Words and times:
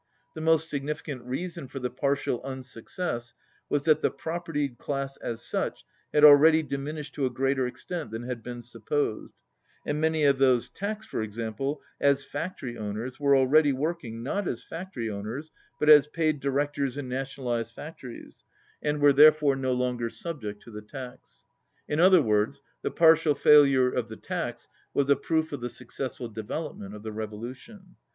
The 0.33 0.41
most 0.41 0.67
significant 0.67 1.21
rea 1.25 1.47
son 1.49 1.67
for 1.67 1.77
the 1.77 1.91
partial 1.91 2.41
unsuccess 2.43 3.35
was 3.69 3.83
that 3.83 4.01
the 4.01 4.09
proper 4.09 4.51
tied 4.51 4.79
class, 4.79 5.15
as 5.17 5.43
such, 5.45 5.85
had 6.11 6.23
already 6.23 6.63
diminished 6.63 7.13
to 7.13 7.27
a 7.27 7.29
greater 7.29 7.67
extent 7.67 8.09
than 8.09 8.23
had 8.23 8.41
been 8.41 8.63
supposed, 8.63 9.35
and 9.85 10.01
many 10.01 10.23
of 10.23 10.39
those 10.39 10.69
taxed, 10.69 11.07
for 11.07 11.21
example, 11.21 11.83
as 11.99 12.25
factory 12.25 12.79
owners 12.79 13.19
were 13.19 13.35
already 13.37 13.73
working, 13.73 14.23
not 14.23 14.47
as 14.47 14.63
factory 14.63 15.07
owners, 15.07 15.51
but 15.79 15.87
as 15.87 16.07
paid 16.07 16.39
directors 16.39 16.97
in 16.97 17.07
nationalized 17.07 17.71
factories, 17.71 18.37
and 18.81 19.01
were 19.01 19.13
there 19.13 19.27
115 19.29 19.39
fore 19.39 19.55
no 19.55 19.71
longer 19.71 20.09
subject 20.09 20.63
to 20.63 20.71
th.e 20.71 20.87
tax. 20.87 21.45
In 21.87 21.99
other 21.99 22.23
words, 22.23 22.59
the 22.81 22.89
partial 22.89 23.35
failure 23.35 23.91
of 23.93 24.09
the 24.09 24.17
tax 24.17 24.67
was 24.95 25.11
a 25.11 25.15
proof 25.15 25.51
of 25.51 25.61
the 25.61 25.69
successful 25.69 26.27
development 26.27 26.95
of 26.95 27.03
the 27.03 27.11
revolution. 27.11 27.97